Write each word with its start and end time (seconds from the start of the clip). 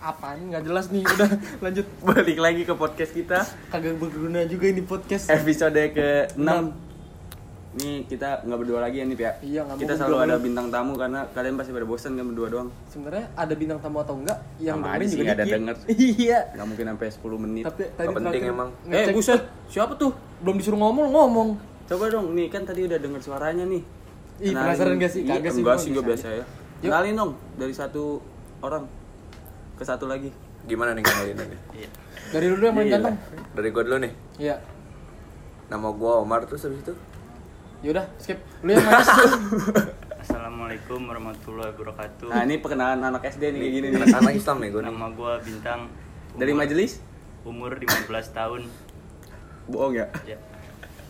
Apaan? 0.00 0.48
Nggak 0.48 0.64
jelas 0.64 0.88
nih. 0.88 1.04
Udah 1.04 1.28
lanjut. 1.64 1.86
Balik 2.00 2.38
lagi 2.40 2.62
ke 2.64 2.72
podcast 2.72 3.12
kita. 3.12 3.44
Kagak 3.68 4.00
berguna 4.00 4.48
juga 4.48 4.72
ini 4.72 4.80
podcast. 4.80 5.28
Episode 5.28 5.92
ke-6. 5.92 6.48
Nih 7.70 8.08
kita 8.08 8.42
nggak 8.42 8.58
berdua 8.58 8.80
lagi 8.80 8.98
ya 8.98 9.04
nih 9.04 9.14
ya? 9.14 9.32
Iya, 9.38 9.60
nggak 9.62 9.76
Kita 9.78 9.92
selalu 9.94 10.16
ada 10.18 10.36
bintang 10.40 10.72
tamu 10.72 10.96
karena 10.96 11.28
kalian 11.30 11.54
pasti 11.54 11.70
pada 11.70 11.84
bosan 11.84 12.16
kan 12.16 12.24
berdua 12.26 12.48
doang. 12.48 12.68
Sebenarnya 12.88 13.28
ada 13.36 13.54
bintang 13.54 13.78
tamu 13.78 14.00
atau 14.00 14.16
enggak 14.16 14.38
yang 14.56 14.80
Sama 14.80 14.96
aja 14.96 15.04
sih, 15.04 15.10
juga 15.12 15.22
nggak 15.22 15.36
ada 15.36 15.44
dikit. 15.44 15.54
denger. 15.54 15.76
iya. 16.18 16.38
Gak 16.50 16.66
mungkin 16.66 16.84
sampai 16.88 17.08
10 17.12 17.44
menit. 17.44 17.64
Tapi 17.68 17.82
tadi 17.92 18.06
Nggak 18.08 18.16
penting 18.16 18.42
emang. 18.48 18.68
Eh 18.88 19.06
buset, 19.12 19.40
siapa 19.68 19.92
tuh? 19.94 20.10
belum 20.40 20.56
disuruh 20.56 20.80
ngomong 20.80 21.06
ngomong. 21.12 21.48
Coba 21.84 22.08
dong, 22.08 22.32
nih 22.32 22.48
kan 22.48 22.64
tadi 22.64 22.88
udah 22.88 22.96
denger 22.96 23.20
suaranya 23.20 23.68
nih. 23.68 23.82
Ih, 24.40 24.56
penasaran 24.56 24.96
gak 24.96 25.12
sih? 25.12 25.20
Iya, 25.28 25.36
Kagak 25.36 25.52
sih, 25.52 25.60
Enggak 25.60 25.76
sih, 25.76 25.88
gue 25.92 26.00
biasa 26.00 26.26
ya. 26.32 26.44
Kenalin 26.80 27.12
dong, 27.12 27.32
dari 27.54 27.74
satu 27.76 28.24
orang 28.64 28.88
ke 29.80 29.84
satu 29.86 30.04
lagi 30.04 30.28
Gimana 30.62 30.92
nih 30.92 31.00
kenalin 31.00 31.36
nih? 31.40 31.88
dari 32.30 32.46
dulu 32.46 32.62
yang 32.62 32.76
paling 32.76 32.86
Iya. 32.86 32.94
ganteng 32.94 33.16
Dari 33.50 33.68
gue 33.70 33.82
dulu 33.82 33.96
nih. 33.98 34.12
iya 34.36 34.56
Nama 35.66 35.88
gue 35.88 36.12
Omar 36.18 36.44
terus 36.44 36.62
habis 36.62 36.80
itu. 36.80 36.94
yaudah 37.80 38.04
skip 38.16 38.36
lu 38.60 38.70
yang 38.70 38.84
manis 38.84 39.08
Assalamualaikum 40.20 41.00
warahmatullahi 41.00 41.72
wabarakatuh. 41.72 42.28
Nah 42.28 42.44
ini 42.44 42.60
perkenalan 42.60 43.00
anak 43.00 43.24
SD 43.24 43.40
nih 43.48 43.58
kayak 43.58 43.72
gini 43.72 43.86
nih 43.88 43.98
Anak-anak 43.98 44.34
Islam 44.36 44.56
nih 44.58 44.68
nih. 44.70 44.82
Nama 44.84 45.06
gua 45.10 45.32
Bintang. 45.40 45.80
Dari 46.36 46.52
Umur- 46.52 46.60
majelis? 46.60 46.92
Umur 47.42 47.70
15 47.72 48.04
tahun. 48.30 48.62
Bohong 49.66 49.96
ya? 49.96 50.06
Ya. 50.28 50.36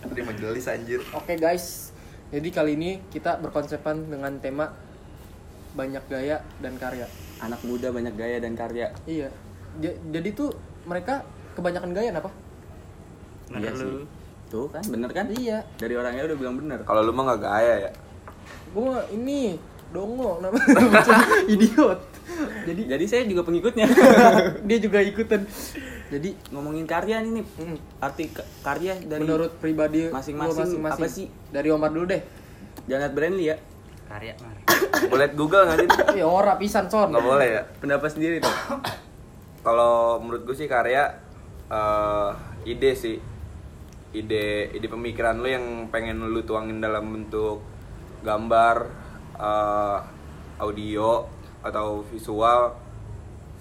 Dari 0.01 0.23
majelis 0.23 0.65
anjir. 0.65 1.03
oke 1.11 1.35
guys 1.35 1.91
jadi 2.31 2.49
kali 2.49 2.73
ini 2.73 2.91
kita 3.11 3.37
berkonsepan 3.37 4.07
dengan 4.07 4.39
tema 4.39 4.71
banyak 5.73 6.07
gaya 6.07 6.39
dan 6.57 6.79
karya 6.79 7.11
Anak 7.41 7.61
muda 7.63 7.89
banyak 7.89 8.15
gaya 8.15 8.37
dan 8.37 8.53
karya. 8.53 8.93
Iya. 9.05 9.29
Ja- 9.79 9.99
jadi 10.11 10.29
tuh 10.31 10.51
mereka 10.83 11.23
kebanyakan 11.53 11.91
gaya 11.91 12.11
apa 12.13 12.31
Bener 13.49 13.61
Iya 13.67 13.73
lu. 13.73 13.81
sih. 13.81 13.95
Tuh 14.49 14.67
kan, 14.67 14.83
bener 14.85 15.11
kan? 15.11 15.27
iya. 15.33 15.63
Dari 15.77 15.95
orangnya 15.95 16.23
udah 16.25 16.37
bilang 16.37 16.57
bener. 16.57 16.83
Kalau 16.83 17.01
lu 17.01 17.11
mah 17.11 17.25
gak 17.31 17.43
gaya 17.43 17.75
ya. 17.81 17.93
gua 18.71 19.03
ini 19.09 19.59
dongo 19.91 20.39
namanya. 20.43 20.67
Idiot. 21.47 21.99
Jadi 22.63 22.83
Jadi 22.87 23.05
saya 23.05 23.23
juga 23.25 23.43
pengikutnya. 23.43 23.87
Dia 24.69 24.79
juga 24.79 24.99
ikutan. 25.01 25.43
Jadi 26.09 26.35
Ngomongin 26.51 26.85
karya 26.85 27.19
nih 27.21 27.33
nih 27.33 27.45
mm, 27.47 27.77
Arti 27.99 28.25
ka- 28.29 28.47
karya 28.61 28.99
dari 29.01 29.23
menurut 29.23 29.55
pribadi 29.57 30.07
masing-masing. 30.07 30.83
apa 30.83 31.07
sih? 31.07 31.27
dari 31.49 31.71
Omar 31.71 31.91
dulu 31.91 32.07
deh. 32.09 32.23
Janet 32.85 33.11
Brandly 33.11 33.45
ya 33.47 33.57
Karya 34.11 34.35
Mar. 34.43 34.59
Boleh 35.07 35.29
Google 35.39 35.71
nggak 35.71 35.79
sih? 35.79 35.89
ya 36.19 36.27
ora 36.27 36.59
pisan 36.59 36.91
son 36.91 37.15
Nggak 37.15 37.23
boleh 37.23 37.49
ya. 37.55 37.63
Pendapat 37.79 38.11
sendiri 38.11 38.43
tuh 38.43 38.51
Kalau 39.63 40.19
menurut 40.19 40.43
gue 40.43 40.57
sih 40.59 40.67
karya 40.67 41.15
eh, 41.71 42.31
ide 42.67 42.91
sih. 42.99 43.23
Ide 44.11 44.75
ide 44.75 44.87
pemikiran 44.91 45.39
lu 45.39 45.47
yang 45.47 45.87
pengen 45.95 46.19
lu 46.27 46.43
tuangin 46.43 46.83
dalam 46.83 47.07
bentuk 47.15 47.63
gambar, 48.27 48.91
eh, 49.39 49.99
audio 50.59 51.31
atau 51.63 52.03
visual 52.11 52.75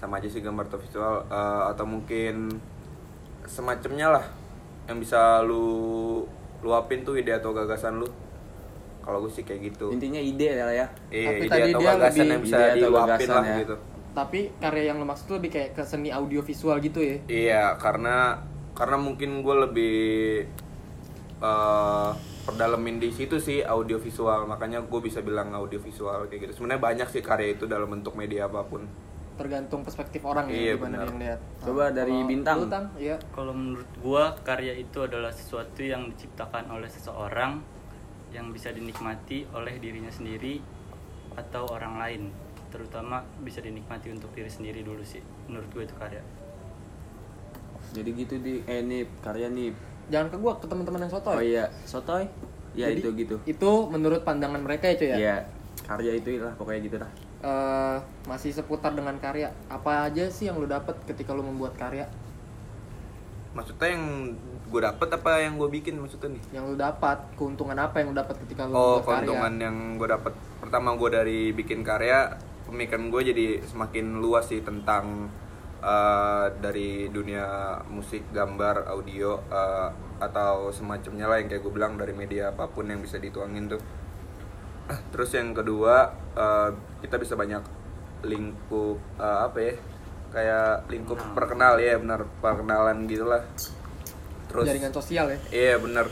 sama 0.00 0.16
aja 0.18 0.32
sih 0.32 0.40
gambar 0.42 0.66
atau 0.66 0.80
visual 0.82 1.14
eh, 1.30 1.62
atau 1.70 1.86
mungkin 1.86 2.50
semacamnya 3.46 4.18
lah 4.18 4.24
yang 4.90 4.98
bisa 4.98 5.46
lu 5.46 6.26
luapin 6.66 7.06
tuh 7.06 7.14
ide 7.14 7.38
atau 7.38 7.54
gagasan 7.54 8.02
lu 8.02 8.08
kalau 9.10 9.20
gue 9.20 9.32
sih 9.32 9.42
kayak 9.42 9.60
gitu 9.68 9.90
Intinya 9.90 10.16
ide 10.16 10.48
lah 10.54 10.70
ya 10.72 10.86
Iya, 11.08 11.26
Tapi 11.28 11.40
ide 11.40 11.50
tadi 11.50 11.60
atau 11.68 11.80
dia 11.80 11.90
gagasan 11.90 12.06
lebih- 12.16 12.30
yang 12.30 12.40
bisa 12.40 12.54
ide 12.54 12.62
atau 12.62 12.78
diluapin 12.80 13.10
gagasan 13.10 13.34
lah 13.34 13.44
ya. 13.44 13.58
gitu 13.58 13.76
tapi 14.10 14.40
karya 14.56 14.84
yang 14.84 14.96
lo 14.96 15.04
maksud 15.04 15.24
tuh 15.24 15.36
lebih 15.36 15.50
kayak 15.50 15.70
ke 15.72 15.82
seni 15.84 16.10
audio 16.10 16.40
visual 16.40 16.76
gitu 16.78 16.98
ya 16.98 17.16
Iya, 17.26 17.64
karena 17.76 18.42
karena 18.72 18.96
mungkin 18.96 19.30
gue 19.40 19.56
lebih 19.60 19.98
eh 21.40 22.10
perdalamin 22.40 22.98
di 22.98 23.10
situ 23.10 23.36
sih 23.38 23.60
audio 23.62 23.96
visual, 23.96 24.42
makanya 24.44 24.82
gue 24.82 25.00
bisa 25.00 25.20
bilang 25.20 25.52
audio 25.52 25.78
visual 25.78 26.26
kayak 26.26 26.40
gitu. 26.42 26.52
Sebenarnya 26.56 26.82
banyak 26.82 27.08
sih 27.08 27.20
karya 27.20 27.54
itu 27.54 27.64
dalam 27.64 27.86
bentuk 27.88 28.14
media 28.14 28.44
apa 28.44 28.62
pun. 28.62 28.88
tergantung 29.32 29.80
perspektif 29.80 30.20
orang 30.22 30.48
Iya, 30.48 30.56
ya 30.66 30.72
gimana 30.74 30.84
benar. 30.92 31.06
yang 31.06 31.16
lihat 31.18 31.40
Coba 31.62 31.84
dari 31.90 32.12
kalau 32.12 32.28
Bintang. 32.28 32.56
lu, 32.58 32.68
iya 32.98 33.16
Kalau 33.30 33.52
menurut 33.54 33.88
gua 33.96 34.36
karya 34.38 34.74
itu 34.74 35.00
adalah 35.00 35.30
sesuatu 35.30 35.80
yang 35.80 36.02
diciptakan 36.08 36.68
oleh 36.68 36.84
seseorang 36.86 37.64
yang 38.30 38.54
bisa 38.54 38.70
dinikmati 38.70 39.46
oleh 39.54 39.78
dirinya 39.82 40.10
sendiri 40.10 40.62
atau 41.34 41.66
orang 41.70 41.98
lain. 41.98 42.22
Terutama 42.70 43.26
bisa 43.42 43.58
dinikmati 43.58 44.14
untuk 44.14 44.30
diri 44.34 44.50
sendiri 44.50 44.86
dulu 44.86 45.02
sih. 45.02 45.22
Menurut 45.50 45.70
gue 45.74 45.82
itu 45.86 45.94
karya. 45.98 46.22
Jadi 47.90 48.10
gitu 48.14 48.34
di. 48.38 48.62
Eh 48.70 48.86
nih 48.86 49.02
karya 49.18 49.50
nih 49.50 49.74
jangan 50.10 50.28
ke 50.34 50.36
gua 50.42 50.52
ke 50.58 50.66
teman-teman 50.66 51.06
yang 51.06 51.12
sotoy. 51.14 51.34
Oh 51.38 51.44
iya 51.44 51.64
Sotoy? 51.86 52.26
Ya 52.74 52.86
Jadi, 52.90 53.02
itu 53.02 53.08
gitu. 53.18 53.36
itu 53.46 53.70
menurut 53.90 54.22
pandangan 54.22 54.62
mereka 54.62 54.90
itu 54.90 55.10
ya? 55.10 55.16
Iya 55.18 55.36
Karya 55.86 56.18
itu 56.18 56.38
lah 56.38 56.54
pokoknya 56.54 56.80
gitu 56.86 56.98
lah 57.02 57.10
Eh, 57.40 57.96
masih 58.28 58.52
seputar 58.52 58.92
dengan 58.92 59.16
karya. 59.16 59.48
Apa 59.72 60.12
aja 60.12 60.28
sih 60.28 60.52
yang 60.52 60.60
lu 60.60 60.68
dapet 60.68 60.92
ketika 61.08 61.32
lu 61.32 61.40
membuat 61.40 61.72
karya? 61.80 62.04
Maksudnya 63.56 63.96
yang 63.96 64.36
gue 64.70 64.80
dapet 64.80 65.08
apa 65.10 65.42
yang 65.42 65.58
gue 65.58 65.66
bikin 65.66 65.98
maksudnya 65.98 66.38
nih? 66.38 66.42
yang 66.54 66.64
lu 66.70 66.78
dapat 66.78 67.18
keuntungan 67.34 67.74
apa 67.74 67.98
yang 67.98 68.14
lu 68.14 68.16
dapat 68.16 68.38
ketika 68.46 68.70
lu 68.70 68.72
Oh, 68.72 68.96
keuntungan 69.02 69.50
karya 69.50 69.66
yang 69.66 69.76
gue 69.98 70.08
dapet 70.08 70.32
pertama 70.62 70.94
gue 70.94 71.10
dari 71.10 71.40
bikin 71.50 71.82
karya, 71.82 72.38
pemikiran 72.70 73.10
gue 73.10 73.22
jadi 73.34 73.46
semakin 73.66 74.22
luas 74.22 74.46
sih 74.46 74.62
tentang 74.62 75.26
eh, 75.82 76.46
dari 76.62 77.10
dunia 77.10 77.76
musik, 77.90 78.30
gambar, 78.30 78.86
audio 78.86 79.42
eh, 79.50 79.88
atau 80.22 80.70
semacamnya 80.70 81.26
lah 81.26 81.42
yang 81.42 81.50
kayak 81.50 81.62
gue 81.66 81.72
bilang 81.74 81.98
dari 81.98 82.14
media 82.14 82.54
apa 82.54 82.70
pun 82.70 82.86
yang 82.86 83.02
bisa 83.02 83.18
dituangin 83.18 83.66
tuh. 83.74 83.82
Terus 85.10 85.30
yang 85.34 85.50
kedua 85.50 86.14
eh, 86.38 86.70
kita 87.02 87.18
bisa 87.18 87.34
banyak 87.34 87.62
lingkup 88.22 88.98
eh, 89.18 89.38
apa 89.50 89.58
ya? 89.58 89.74
Kayak 90.30 90.86
lingkup 90.86 91.18
perkenal 91.34 91.82
ya 91.82 91.98
benar 91.98 92.22
perkenalan 92.38 93.10
gitulah. 93.10 93.42
Terus 94.50 94.66
jaringan 94.66 94.92
sosial 94.92 95.24
ya? 95.30 95.38
Iya 95.50 95.74
bener. 95.78 96.06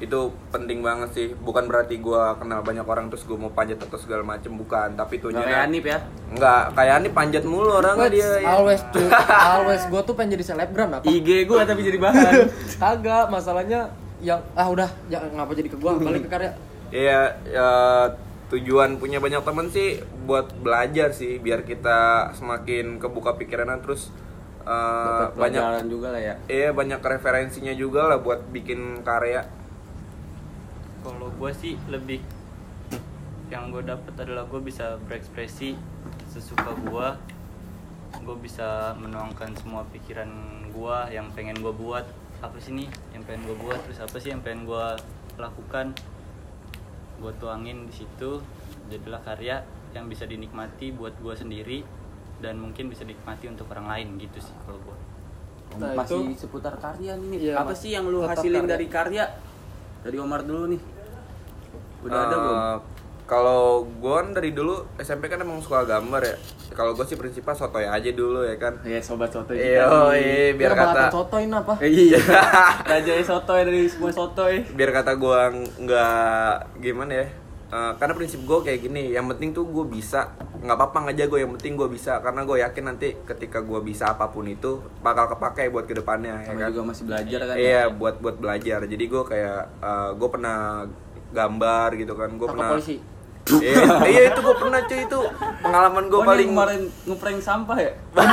Itu 0.00 0.32
penting 0.48 0.80
banget 0.80 1.10
sih. 1.12 1.26
Bukan 1.34 1.68
berarti 1.68 2.00
gua 2.00 2.38
kenal 2.38 2.64
banyak 2.64 2.86
orang 2.86 3.10
terus 3.10 3.26
gua 3.28 3.36
mau 3.36 3.52
panjat 3.52 3.76
atau 3.82 3.98
segala 4.00 4.24
macem 4.24 4.54
bukan. 4.54 4.94
Tapi 4.94 5.20
Nggak 5.20 5.28
kayak 5.28 5.34
tujuannya 5.36 5.58
Anip 5.66 5.84
ya? 5.84 5.98
Nggak 6.32 6.62
kayak 6.72 6.94
Anip 7.02 7.12
panjat 7.12 7.44
mulu 7.44 7.70
orang 7.76 7.96
Wait, 8.00 8.16
dia 8.16 8.30
ya. 8.40 8.48
always 8.48 8.80
tuh 8.94 9.04
always 9.58 9.82
gua 9.90 10.00
tuh 10.06 10.14
pengen 10.16 10.40
jadi 10.40 10.44
selebgram 10.54 10.88
apa? 10.96 11.04
IG 11.04 11.44
gue 11.44 11.60
tapi 11.66 11.80
jadi 11.84 11.98
bahan. 12.00 12.32
Kagak 12.82 13.28
masalahnya 13.28 13.92
yang 14.24 14.40
ah 14.56 14.70
udah. 14.70 14.88
Jangan 15.12 15.36
ngapa 15.36 15.52
jadi 15.52 15.68
ke 15.68 15.76
gua? 15.76 15.98
Balik 16.00 16.24
ke 16.24 16.30
karya. 16.32 16.52
Iya 16.90 17.20
ya, 17.46 17.70
tujuan 18.50 18.98
punya 18.98 19.22
banyak 19.22 19.46
temen 19.46 19.70
sih 19.70 20.02
buat 20.26 20.50
belajar 20.58 21.14
sih 21.14 21.38
biar 21.38 21.62
kita 21.62 22.32
semakin 22.34 22.98
kebuka 22.98 23.38
pikiran 23.38 23.78
terus 23.78 24.10
eh, 24.64 25.30
Dapat 25.30 25.38
banyak 25.38 25.88
juga 25.88 26.08
lah 26.12 26.22
ya 26.22 26.34
iya 26.46 26.70
banyak 26.70 27.00
referensinya 27.00 27.72
juga 27.72 28.10
lah 28.10 28.18
buat 28.20 28.48
bikin 28.52 29.02
karya 29.02 29.44
Kalau 31.00 31.32
gue 31.32 31.50
sih 31.56 31.80
lebih 31.88 32.20
yang 33.50 33.74
gue 33.74 33.82
dapet 33.82 34.14
adalah 34.14 34.46
gue 34.46 34.62
bisa 34.62 34.94
berekspresi 35.10 35.74
sesuka 36.30 36.70
gue. 36.86 37.08
Gue 38.22 38.36
bisa 38.38 38.94
menuangkan 38.94 39.58
semua 39.58 39.82
pikiran 39.90 40.30
gue 40.70 40.96
yang 41.10 41.26
pengen 41.34 41.58
gue 41.58 41.74
buat. 41.74 42.06
Apa 42.40 42.56
sih 42.62 42.72
nih 42.72 42.88
yang 43.10 43.26
pengen 43.26 43.50
gue 43.50 43.56
buat? 43.58 43.78
Terus 43.90 44.00
apa 44.06 44.16
sih 44.22 44.30
yang 44.30 44.40
pengen 44.46 44.70
gue 44.70 44.86
lakukan? 45.34 45.98
Gue 47.18 47.32
tuangin 47.42 47.90
di 47.90 47.94
situ. 47.94 48.38
Jadilah 48.86 49.20
karya 49.26 49.66
yang 49.98 50.06
bisa 50.06 50.30
dinikmati 50.30 50.94
buat 50.94 51.18
gue 51.18 51.34
sendiri 51.34 51.82
dan 52.40 52.56
mungkin 52.56 52.88
bisa 52.88 53.02
dinikmati 53.02 53.46
untuk 53.46 53.68
orang 53.68 53.86
lain 53.86 54.18
gitu 54.18 54.40
sih 54.40 54.54
kalau 54.62 54.80
gue. 54.80 54.96
Nah, 55.76 55.94
Masih 55.94 56.34
itu- 56.34 56.40
seputar 56.40 56.74
karya 56.74 57.14
nih. 57.16 57.38
Iya, 57.46 57.54
Apa 57.56 57.70
sih 57.70 57.90
yang 57.90 58.04
lu 58.04 58.20
hasilin 58.22 58.64
karya. 58.64 58.70
dari 58.70 58.86
karya? 58.88 59.24
Dari 60.00 60.16
Omar 60.16 60.42
dulu 60.42 60.66
nih 60.66 60.80
Udah 62.00 62.18
ada 62.18 62.32
Eh, 62.32 62.40
belum? 62.40 62.58
Kalau 63.24 63.62
gue 63.86 64.10
kan 64.10 64.28
dari 64.32 64.50
dulu 64.50 64.74
SMP 64.96 65.28
kan 65.28 65.38
emang 65.38 65.60
suka 65.60 65.84
gambar 65.84 66.18
ya. 66.20 66.34
Kalau 66.70 66.90
gue 66.92 67.04
sih 67.04 67.14
prinsipnya 67.14 67.52
sotoy 67.52 67.84
aja 67.84 68.10
dulu 68.10 68.42
ya 68.42 68.56
kan. 68.56 68.74
Ya 68.82 68.98
sobat 68.98 69.28
soto 69.28 69.52
Iya, 69.52 69.86
iya, 70.10 70.50
biar 70.52 70.72
kata 70.72 71.06
sotoin 71.08 71.46
apa 71.48 71.78
Iya 71.84 72.18
Raja 72.80 73.12
soto 73.20 73.52
dari 73.52 73.86
semua 73.86 74.10
soto 74.10 74.42
biar 74.48 74.90
kata 74.92 75.14
gue 75.14 75.40
nggak 75.78 76.50
gimana 76.80 77.12
ya. 77.16 77.26
Eh, 77.70 77.92
karena 77.96 78.12
prinsip 78.12 78.42
gue 78.42 78.58
kayak 78.60 78.82
gini, 78.82 79.14
yang 79.14 79.30
penting 79.30 79.54
tuh 79.54 79.62
gue 79.62 79.86
bisa, 79.86 80.34
nggak 80.58 80.74
apa-apa 80.74 81.14
aja 81.14 81.22
gue, 81.24 81.38
yang 81.38 81.54
penting 81.54 81.78
gue 81.78 81.86
bisa, 81.86 82.18
karena 82.18 82.42
gue 82.42 82.58
yakin 82.58 82.84
nanti 82.84 83.14
ketika 83.22 83.62
gue 83.62 83.78
bisa 83.78 84.10
apa 84.10 84.26
pun 84.26 84.42
itu 84.44 84.82
bakal 84.98 85.30
kepakai 85.30 85.70
buat 85.70 85.86
ke 85.86 85.94
depannya, 85.94 86.42
ya 86.42 86.50
Sama 86.50 86.58
kan? 86.58 86.68
juga 86.74 86.82
masih 86.90 87.04
belajar 87.06 87.38
kan 87.46 87.54
Iya, 87.54 87.80
ya? 87.80 87.82
buat 87.88 88.18
buat 88.18 88.36
belajar. 88.36 88.82
Jadi 88.82 89.04
gue 89.06 89.22
kayak 89.22 89.60
gue 90.18 90.28
pernah 90.28 90.58
gambar 91.30 91.88
gitu 91.94 92.12
kan, 92.12 92.30
gue 92.34 92.48
pernah 92.48 92.70
polisi 92.74 92.98
iya 93.50 93.82
iya, 94.04 94.22
itu 94.30 94.40
gue 94.40 94.56
pernah 94.56 94.78
cuy 94.84 95.00
itu 95.00 95.20
pengalaman 95.58 96.04
gue 96.06 96.18
Oh, 96.18 96.26
paling 96.26 96.48
kemarin 96.50 96.80
ngeprank 97.04 97.38
sampah 97.40 97.78
ya? 97.78 97.92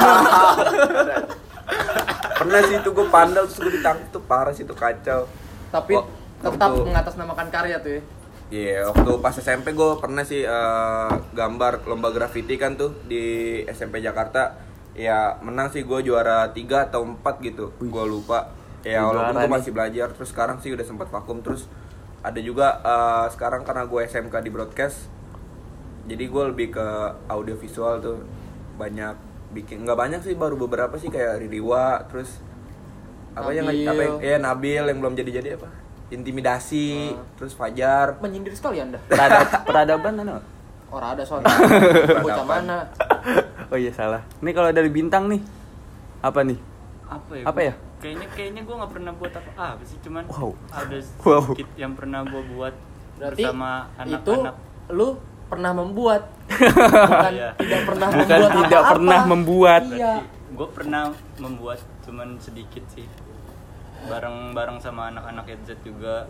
pernah 2.38 2.62
sih 2.64 2.76
itu 2.78 2.90
gue 2.92 3.08
pandal 3.08 3.44
terus 3.46 3.58
gue 3.58 3.72
ditangkap 3.72 4.08
tuh 4.10 4.22
parah 4.22 4.54
sih 4.54 4.62
itu 4.62 4.74
kacau 4.74 5.26
Tapi 5.70 5.94
Oh, 5.94 6.06
tetap 6.44 6.70
mengatasnamakan 6.70 7.48
karya 7.50 7.82
tuh 7.82 7.92
ya. 7.98 8.02
Iya, 8.48 8.88
waktu 8.88 9.12
pas 9.20 9.36
SMP 9.36 9.76
gue 9.76 10.00
pernah 10.00 10.24
sih 10.24 10.48
eh, 10.48 11.12
gambar 11.36 11.84
lomba 11.84 12.16
graffiti 12.16 12.56
kan 12.56 12.80
tuh 12.80 12.96
di 13.04 13.60
SMP 13.68 14.00
Jakarta. 14.00 14.56
Ya 14.96 15.36
menang 15.44 15.70
sih 15.70 15.84
gue 15.84 16.00
juara 16.02 16.50
3 16.56 16.88
atau 16.88 17.04
4 17.04 17.20
gitu. 17.44 17.76
Gue 17.76 18.06
lupa. 18.08 18.56
Ya 18.88 19.04
walaupun 19.04 19.44
gue 19.44 19.52
masih 19.52 19.72
belajar. 19.76 20.16
Terus 20.16 20.32
sekarang 20.32 20.64
sih 20.64 20.72
udah 20.72 20.86
sempat 20.88 21.12
vakum. 21.12 21.44
Terus 21.44 21.68
ada 22.24 22.40
juga 22.40 22.80
eh, 22.80 23.28
sekarang 23.36 23.68
karena 23.68 23.84
gue 23.84 24.02
SMK 24.08 24.36
di 24.40 24.50
broadcast. 24.50 25.12
Jadi 26.08 26.24
gue 26.24 26.44
lebih 26.48 26.72
ke 26.72 26.88
audio 27.28 27.60
visual 27.60 28.00
tuh 28.00 28.24
banyak 28.80 29.28
bikin 29.52 29.84
nggak 29.84 29.98
banyak 29.98 30.22
sih 30.24 30.36
baru 30.36 30.60
beberapa 30.60 30.96
sih 31.00 31.08
kayak 31.08 31.40
Ririwa 31.40 32.04
terus 32.12 32.44
apa 33.32 33.50
yang 33.56 33.70
Nabil. 33.70 33.88
apa 33.88 34.02
yang 34.04 34.16
ya 34.20 34.38
Nabil 34.44 34.84
yang 34.84 34.98
belum 35.00 35.14
jadi 35.16 35.32
jadi 35.40 35.50
apa 35.56 35.87
intimidasi 36.10 37.12
Ah. 37.12 37.24
terus 37.36 37.52
Fajar 37.52 38.16
Menyindir 38.18 38.52
sekali 38.52 38.80
Anda. 38.80 39.00
Peradab, 39.04 39.46
peradaban 39.64 40.14
mana? 40.16 40.40
Orang 40.88 41.10
ada 41.12 41.22
soalnya. 41.22 41.52
Bocah 42.24 42.46
mana? 42.46 42.78
Oh 43.68 43.76
iya 43.76 43.92
salah. 43.92 44.24
Ini 44.38 44.52
kalau 44.52 44.72
dari 44.72 44.88
bintang 44.88 45.28
nih 45.28 45.44
apa 46.20 46.40
nih? 46.42 46.56
apa 47.06 47.32
ya 47.34 47.44
Apa 47.46 47.52
gua- 47.54 47.66
ya? 47.66 47.74
kayaknya 47.98 48.28
kayaknya 48.30 48.62
gue 48.62 48.76
nggak 48.76 48.92
pernah 48.92 49.12
buat 49.14 49.34
apa 49.34 49.50
apa 49.74 49.84
sih 49.84 49.98
cuman 50.02 50.24
Wow. 50.28 50.52
ada 50.70 50.98
Wow. 51.26 51.44
sedikit 51.46 51.70
yang 51.76 51.94
pernah 51.94 52.20
gue 52.22 52.42
buat 52.50 52.76
Berarti 53.16 53.42
bersama 53.42 53.72
itu 54.06 54.32
anak-anak 54.34 54.56
lu 54.90 55.08
pernah 55.46 55.72
membuat 55.74 56.22
bukan 56.46 57.32
Iya. 57.34 57.50
tidak 57.56 57.82
pernah 57.84 58.08
Bukan 58.10 58.24
membuat 58.28 58.52
tidak 58.54 58.68
apa-apa. 58.78 58.92
pernah 58.94 59.20
membuat. 59.26 59.82
Iya. 59.90 60.14
gue 60.50 60.68
pernah 60.70 61.02
membuat 61.38 61.80
cuman 62.02 62.28
sedikit 62.38 62.84
sih 62.90 63.04
bareng 64.04 64.38
bareng 64.52 64.78
sama 64.78 65.10
anak-anak 65.10 65.46
headset 65.48 65.80
juga 65.82 66.30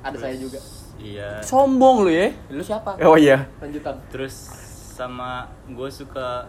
Ada 0.00 0.16
saya 0.20 0.36
juga. 0.36 0.58
iya 0.96 1.38
Sombong 1.40 2.04
lu 2.04 2.10
ya? 2.10 2.28
Lu 2.48 2.60
siapa? 2.60 2.98
Oh 3.00 3.14
iya. 3.14 3.46
Lanjutan. 3.58 3.96
terus 4.08 4.34
sama 4.90 5.46
gue 5.64 5.88
suka 5.88 6.46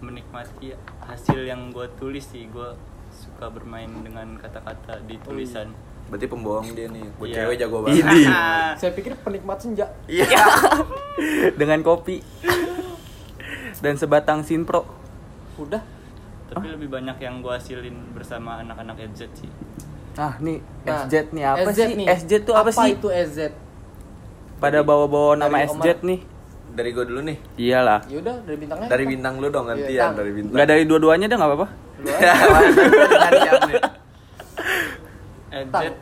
menikmati 0.00 0.72
hasil 1.00 1.40
yang 1.42 1.68
gue 1.68 1.86
tulis 1.94 2.24
sih 2.24 2.44
gue 2.46 2.72
suka 3.10 3.48
bermain 3.48 3.88
dengan 4.00 4.36
kata-kata 4.36 5.00
di 5.02 5.16
tulisan 5.18 5.70
Berarti 6.06 6.26
pembohong 6.26 6.74
dia 6.74 6.86
nih. 6.86 7.06
Buat 7.14 7.28
Iya. 7.28 7.36
cewek 7.38 7.56
jago 7.56 7.76
banget. 7.80 8.02
Ini 8.02 8.20
Saya 8.80 8.90
pikir 8.90 9.12
penikmat 9.16 9.58
senja. 9.58 9.86
Iya. 10.04 10.26
dengan 11.60 11.78
kopi 11.80 12.18
dan 13.78 13.94
sebatang 13.94 14.42
sinpro. 14.42 14.82
Udah. 15.56 15.80
tapi 16.48 16.66
lebih 16.66 16.90
banyak 16.90 17.14
yang 17.16 17.38
gue 17.38 17.52
hasilin 17.52 18.10
bersama 18.10 18.58
anak-anak 18.58 18.98
headset 18.98 19.30
sih 19.32 19.46
Ah, 20.20 20.36
nih 20.36 20.60
Nah, 20.84 21.08
SZ 21.08 21.32
nih 21.32 21.44
apa 21.48 21.70
SZ 21.72 21.80
sih? 21.80 21.96
nih. 21.96 22.06
SZ 22.12 22.32
tuh 22.44 22.52
apa, 22.52 22.68
sih? 22.68 22.92
itu 22.92 23.08
SZ? 23.08 23.38
Pada 24.60 24.84
bawa-bawa 24.84 25.40
nama 25.40 25.56
Dari 25.56 25.72
SZ 25.72 25.76
Omar. 25.80 25.96
nih. 26.04 26.20
Dari 26.70 26.90
gue 26.92 27.04
dulu 27.08 27.20
nih. 27.24 27.38
Iyalah. 27.56 28.00
Yaudah 28.04 28.36
dari 28.44 28.56
bintangnya. 28.60 28.88
Dari 28.92 29.04
apa? 29.04 29.12
bintang 29.16 29.34
lu 29.40 29.48
dong 29.48 29.64
Iya, 29.64 29.72
gantian 29.74 30.00
Tang. 30.04 30.14
dari 30.14 30.30
bintang. 30.36 30.52
Enggak 30.52 30.68
dari 30.68 30.82
dua-duanya 30.84 31.26
dah 31.26 31.36
nggak 31.40 31.50
apa-apa. 31.50 31.68
Headset 35.50 35.96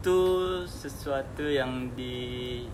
tuh 0.00 0.64
sesuatu 0.64 1.44
yang 1.44 1.92
diciptakan 1.92 2.64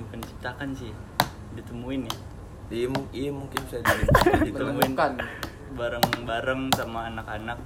bukan 0.00 0.18
diciptakan 0.24 0.68
sih 0.72 0.88
ditemuin 1.52 2.08
ya 2.08 2.14
Iya, 2.68 2.88
iya 3.12 3.30
mungkin 3.32 3.60
bisa 3.64 3.80
di 3.84 4.04
ditemuin 4.52 4.92
bareng-bareng 5.72 6.72
sama 6.76 7.08
anak-anak 7.08 7.56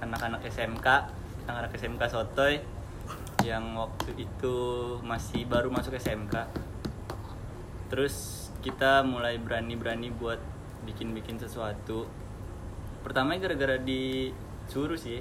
anak-anak 0.00 0.40
SMK 0.44 0.86
anak-anak 1.44 1.72
SMK 1.74 2.02
Sotoy 2.08 2.54
yang 3.40 3.72
waktu 3.72 4.12
itu 4.16 4.56
masih 5.00 5.48
baru 5.48 5.72
masuk 5.72 5.96
SMK 5.96 6.34
terus 7.88 8.14
kita 8.60 9.00
mulai 9.02 9.40
berani-berani 9.40 10.12
buat 10.12 10.38
bikin-bikin 10.84 11.36
sesuatu 11.36 12.04
pertama 13.00 13.36
gara-gara 13.36 13.76
disuruh 13.76 14.96
sih 14.96 15.20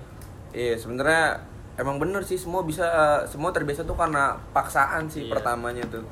Iya, 0.49 0.75
sebenarnya 0.75 1.45
emang 1.77 2.01
bener 2.01 2.25
sih 2.25 2.35
semua 2.35 2.65
bisa 2.65 2.83
semua 3.29 3.53
terbiasa 3.53 3.85
tuh 3.85 3.93
karena 3.93 4.33
paksaan 4.51 5.05
sih 5.07 5.29
Iya. 5.29 5.31
pertamanya 5.31 5.85
tuh. 5.87 6.03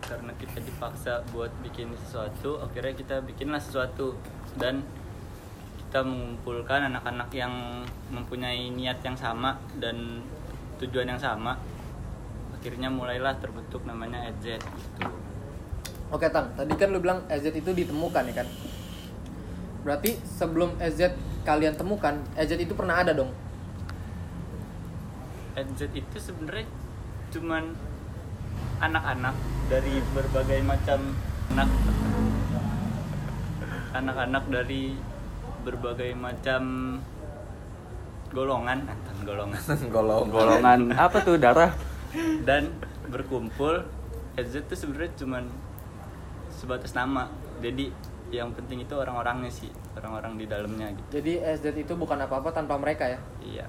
karena 0.00 0.32
kita 0.40 0.64
dipaksa 0.64 1.20
buat 1.36 1.52
bikin 1.60 1.92
sesuatu 1.92 2.56
akhirnya 2.64 2.96
kita 2.96 3.20
bikinlah 3.20 3.60
sesuatu 3.60 4.16
dan 4.56 4.80
kita 5.88 6.04
mengumpulkan 6.04 6.92
anak-anak 6.92 7.32
yang 7.32 7.80
mempunyai 8.12 8.68
niat 8.76 9.00
yang 9.00 9.16
sama 9.16 9.56
dan 9.80 10.20
tujuan 10.76 11.08
yang 11.08 11.16
sama 11.16 11.56
akhirnya 12.52 12.92
mulailah 12.92 13.32
terbentuk 13.40 13.80
namanya 13.88 14.28
EZ 14.28 14.60
gitu. 14.60 15.08
Oke 16.12 16.28
Tang, 16.28 16.52
tadi 16.52 16.76
kan 16.76 16.92
lu 16.92 17.00
bilang 17.00 17.24
SZ 17.32 17.56
itu 17.56 17.72
ditemukan 17.72 18.28
ya 18.28 18.34
kan? 18.44 18.48
Berarti 19.84 20.16
sebelum 20.24 20.76
SZ 20.76 21.16
kalian 21.48 21.72
temukan, 21.76 22.20
SZ 22.36 22.60
itu 22.60 22.76
pernah 22.76 23.00
ada 23.00 23.16
dong? 23.16 23.32
EZ 25.56 25.88
itu 25.92 26.16
sebenarnya 26.20 26.68
cuman 27.32 27.76
anak-anak 28.84 29.36
dari 29.72 30.04
berbagai 30.12 30.60
macam 30.68 31.16
anak 31.52 31.68
anak-anak 33.96 34.44
dari 34.52 34.96
berbagai 35.68 36.16
macam 36.16 36.62
golongan 38.32 38.88
antar 38.88 39.16
golongan 39.24 39.60
Golong. 39.94 40.26
Golongan 40.28 40.80
apa 40.96 41.20
tuh 41.20 41.36
darah? 41.36 41.72
dan 42.44 42.72
berkumpul 43.12 43.84
EZ 44.32 44.64
itu 44.64 44.72
sebenarnya 44.72 45.12
cuman 45.20 45.44
sebatas 46.48 46.96
nama 46.96 47.28
jadi 47.60 47.92
yang 48.32 48.56
penting 48.56 48.80
itu 48.80 48.96
orang-orangnya 48.96 49.52
sih 49.52 49.68
orang-orang 49.92 50.40
di 50.40 50.48
dalamnya 50.48 50.88
gitu 50.96 51.20
Jadi 51.20 51.32
SZ 51.36 51.76
itu 51.76 51.92
bukan 51.92 52.16
apa-apa 52.16 52.48
tanpa 52.52 52.80
mereka 52.80 53.04
ya? 53.08 53.20
iya 53.44 53.66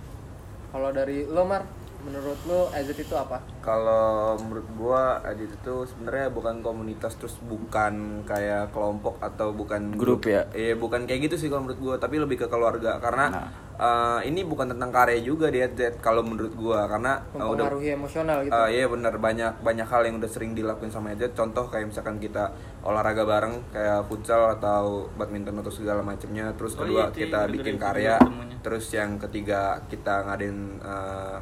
Kalau 0.71 0.95
dari 0.95 1.27
lo 1.27 1.43
Mar, 1.43 1.67
menurut 1.99 2.39
lo 2.47 2.71
SZ 2.71 2.95
itu 2.95 3.11
apa? 3.13 3.43
Kalau 3.59 4.39
menurut 4.39 4.67
gua 4.73 5.19
Adit 5.21 5.51
itu 5.51 5.75
sebenarnya 5.85 6.31
bukan 6.31 6.59
komunitas 6.59 7.19
terus 7.19 7.35
bukan 7.39 8.23
kayak 8.23 8.71
kelompok 8.71 9.19
atau 9.19 9.51
bukan 9.51 9.93
Grup 9.93 10.23
ya? 10.23 10.47
Iya, 10.51 10.75
bukan 10.75 11.03
kayak 11.03 11.27
gitu 11.29 11.35
sih 11.35 11.47
kalau 11.47 11.67
menurut 11.67 11.79
gua, 11.79 11.95
tapi 11.95 12.17
lebih 12.17 12.39
ke 12.39 12.47
keluarga 12.47 12.97
karena 12.97 13.25
Nah. 13.29 13.47
eh, 13.75 14.19
ini 14.27 14.43
bukan 14.43 14.71
tentang 14.71 14.91
karya 14.91 15.19
juga 15.19 15.47
dia 15.47 15.67
kalau 15.99 16.23
menurut 16.23 16.55
gua 16.55 16.87
karena 16.87 17.19
eh, 17.31 17.43
udah 17.43 17.67
emosional 17.69 18.43
gitu. 18.43 18.51
Eh, 18.51 18.69
iya 18.75 18.85
benar 18.87 19.15
banyak 19.15 19.59
banyak 19.59 19.87
hal 19.87 20.01
yang 20.07 20.15
udah 20.17 20.27
sering 20.27 20.55
dilakuin 20.55 20.89
sama 20.89 21.11
Ed. 21.11 21.35
Contoh 21.35 21.67
kayak 21.67 21.91
misalkan 21.91 22.17
kita 22.17 22.51
olahraga 22.79 23.27
bareng 23.27 23.59
kayak 23.71 24.07
futsal 24.07 24.55
atau 24.55 25.07
badminton 25.13 25.59
atau 25.59 25.71
segala 25.71 25.99
macamnya. 25.99 26.51
Terus 26.55 26.73
Oh 26.75 26.83
kedua 26.83 26.99
iya, 26.99 27.11
itu 27.11 27.17
kita 27.27 27.39
yang 27.43 27.51
bikin 27.53 27.75
karya. 27.75 28.15
temunya. 28.17 28.55
Terus 28.59 28.85
yang 28.91 29.19
ketiga 29.19 29.83
kita 29.87 30.23
ngadain 30.25 30.59
eh, 30.79 31.37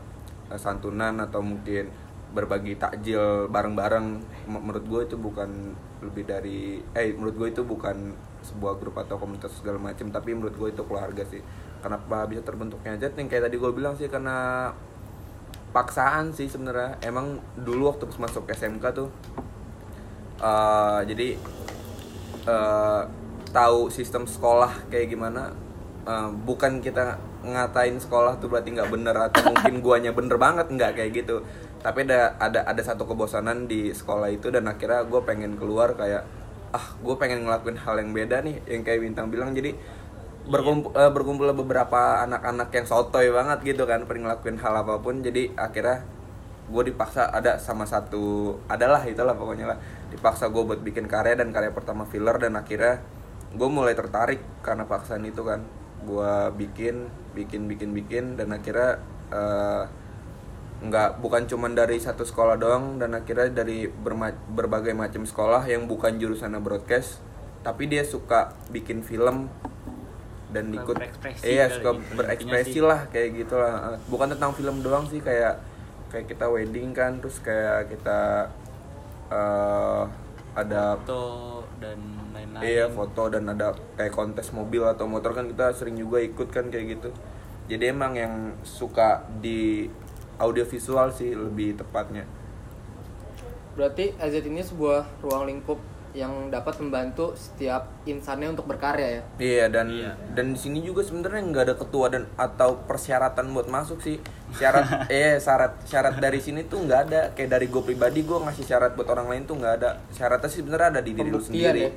santunan 0.56 1.20
atau 1.20 1.44
mungkin 1.44 1.92
berbagi 2.32 2.80
takjil 2.80 3.52
bareng-bareng. 3.52 4.24
Menurut 4.48 4.86
gue 4.88 5.02
itu 5.12 5.16
bukan 5.20 5.76
lebih 6.00 6.24
dari 6.30 6.78
eh 6.94 7.10
menurut 7.18 7.36
gue 7.36 7.48
itu 7.52 7.62
bukan 7.66 8.14
sebuah 8.46 8.78
grup 8.78 9.02
atau 9.02 9.18
komunitas 9.18 9.52
segala 9.58 9.82
macam 9.82 10.14
tapi 10.14 10.38
menurut 10.38 10.54
gue 10.54 10.70
itu 10.70 10.84
keluarga 10.86 11.26
sih 11.26 11.42
kenapa 11.82 12.30
bisa 12.30 12.46
terbentuknya 12.46 12.96
aja 12.96 13.10
yang 13.18 13.30
kayak 13.30 13.50
tadi 13.50 13.56
gue 13.58 13.72
bilang 13.74 13.98
sih 13.98 14.06
karena 14.06 14.70
paksaan 15.74 16.32
sih 16.32 16.48
sebenarnya 16.48 17.02
emang 17.04 17.42
dulu 17.58 17.92
waktu 17.92 18.08
masuk 18.18 18.46
SMK 18.50 18.86
tuh 18.94 19.10
eh, 20.42 21.00
jadi 21.10 21.28
eh, 22.46 23.02
tahu 23.52 23.90
sistem 23.90 24.30
sekolah 24.30 24.90
kayak 24.94 25.18
gimana 25.18 25.54
eh, 26.06 26.30
bukan 26.46 26.80
kita 26.80 27.18
ngatain 27.54 27.98
sekolah 28.00 28.40
tuh 28.42 28.52
berarti 28.52 28.76
nggak 28.76 28.90
bener 28.92 29.16
atau 29.16 29.52
mungkin 29.52 29.74
guanya 29.86 30.12
bener 30.12 30.36
banget 30.36 30.68
nggak 30.68 30.92
kayak 30.98 31.12
gitu. 31.16 31.44
Tapi 31.80 32.04
ada 32.10 32.36
ada 32.42 32.66
ada 32.68 32.82
satu 32.82 33.08
kebosanan 33.08 33.70
di 33.70 33.94
sekolah 33.94 34.28
itu 34.34 34.52
dan 34.52 34.68
akhirnya 34.68 35.06
gue 35.08 35.22
pengen 35.24 35.56
keluar 35.56 35.96
kayak 35.96 36.26
ah 36.76 36.86
gue 37.00 37.16
pengen 37.16 37.48
ngelakuin 37.48 37.80
hal 37.80 37.96
yang 37.96 38.12
beda 38.12 38.44
nih 38.44 38.60
yang 38.68 38.82
kayak 38.84 39.00
bintang 39.04 39.32
bilang. 39.32 39.56
Jadi 39.56 39.78
berkumpul 40.48 40.96
eh, 40.96 41.12
berkumpul 41.12 41.52
beberapa 41.52 42.24
anak-anak 42.24 42.72
yang 42.72 42.88
sotoy 42.88 43.28
banget 43.36 43.76
gitu 43.76 43.84
kan 43.84 44.08
pengen 44.08 44.28
ngelakuin 44.28 44.58
hal 44.60 44.74
apa 44.84 45.00
pun. 45.00 45.20
Jadi 45.20 45.52
akhirnya 45.56 46.04
gue 46.68 46.84
dipaksa 46.92 47.32
ada 47.32 47.56
sama 47.64 47.88
satu 47.88 48.56
adalah 48.68 49.04
itulah 49.08 49.36
pokoknya 49.36 49.76
lah. 49.76 49.78
Dipaksa 50.12 50.52
gue 50.52 50.64
buat 50.64 50.82
bikin 50.84 51.08
karya 51.08 51.36
dan 51.36 51.52
karya 51.52 51.72
pertama 51.72 52.04
filler 52.08 52.36
dan 52.40 52.56
akhirnya 52.60 53.04
gue 53.56 53.70
mulai 53.72 53.96
tertarik 53.96 54.40
karena 54.64 54.88
paksaan 54.88 55.24
itu 55.28 55.44
kan. 55.44 55.64
Gue 56.04 56.32
bikin 56.56 57.08
bikin 57.38 57.70
bikin 57.70 57.94
bikin 57.94 58.26
dan 58.34 58.50
akhirnya 58.50 58.98
eh, 59.30 59.84
nggak 60.78 61.22
bukan 61.22 61.50
cuman 61.50 61.74
dari 61.74 61.98
satu 61.98 62.22
sekolah 62.22 62.58
doang 62.58 63.02
dan 63.02 63.14
akhirnya 63.18 63.50
dari 63.50 63.90
berma- 63.90 64.38
berbagai 64.54 64.94
macam 64.94 65.26
sekolah 65.26 65.66
yang 65.66 65.90
bukan 65.90 66.22
jurusan 66.22 66.54
broadcast 66.62 67.22
tapi 67.66 67.90
dia 67.90 68.06
suka 68.06 68.54
bikin 68.70 69.02
film 69.02 69.50
dan 70.54 70.72
ikut 70.72 70.96
iya 71.44 71.68
kali 71.68 71.76
suka 71.82 71.92
gitu, 71.98 72.14
berekspresi 72.16 72.80
lah 72.80 73.10
kayak 73.10 73.30
gitulah 73.42 73.98
bukan 74.08 74.38
tentang 74.38 74.54
film 74.54 74.80
doang 74.86 75.10
sih 75.10 75.20
kayak 75.20 75.60
kayak 76.14 76.30
kita 76.30 76.46
wedding 76.48 76.94
kan 76.94 77.20
terus 77.20 77.42
kayak 77.42 77.92
kita 77.92 78.48
eh, 79.34 80.04
ada 80.58 80.98
foto 80.98 81.22
dan 81.78 82.00
lain-lain 82.34 82.66
Iya 82.66 82.86
foto 82.90 83.30
dan 83.30 83.46
ada 83.46 83.78
kayak 83.94 84.14
kontes 84.18 84.50
mobil 84.50 84.82
atau 84.82 85.06
motor 85.06 85.38
kan 85.38 85.46
kita 85.46 85.70
sering 85.78 86.02
juga 86.02 86.18
ikut 86.18 86.50
kan 86.50 86.74
kayak 86.74 86.98
gitu. 86.98 87.10
Jadi 87.70 87.84
emang 87.94 88.18
yang 88.18 88.58
suka 88.66 89.28
di 89.38 89.86
audiovisual 90.42 91.14
sih 91.14 91.38
lebih 91.38 91.78
tepatnya. 91.78 92.26
Berarti 93.78 94.18
EZ 94.18 94.42
ini 94.50 94.66
sebuah 94.66 95.22
ruang 95.22 95.46
lingkup 95.46 95.78
yang 96.18 96.50
dapat 96.50 96.82
membantu 96.82 97.38
setiap 97.38 97.86
insannya 98.10 98.50
untuk 98.50 98.66
berkarya 98.66 99.22
ya. 99.22 99.22
Iya 99.38 99.66
dan 99.70 99.86
Iya. 99.94 100.12
dan 100.34 100.58
di 100.58 100.60
sini 100.60 100.82
juga 100.82 101.06
sebenarnya 101.06 101.46
nggak 101.46 101.64
ada 101.70 101.76
ketua 101.78 102.10
dan 102.10 102.26
atau 102.34 102.82
persyaratan 102.90 103.54
buat 103.54 103.70
masuk 103.70 104.02
sih. 104.02 104.18
Syarat 104.50 105.06
eh 105.14 105.38
syarat 105.46 105.78
syarat 105.86 106.18
dari 106.18 106.42
sini 106.42 106.66
tuh 106.66 106.82
nggak 106.82 107.02
ada. 107.08 107.22
Kayak 107.38 107.62
dari 107.62 107.66
gue 107.70 107.82
pribadi 107.86 108.26
gue 108.26 108.34
ngasih 108.34 108.66
syarat 108.66 108.98
buat 108.98 109.06
orang 109.14 109.30
lain 109.30 109.44
tuh 109.46 109.62
nggak 109.62 109.74
ada. 109.78 110.02
Syaratnya 110.10 110.50
sih 110.50 110.66
sebenarnya 110.66 110.98
ada 110.98 111.02
di 111.06 111.14
diri 111.14 111.30
lu 111.30 111.38
sendiri. 111.38 111.82
ya? 111.86 111.92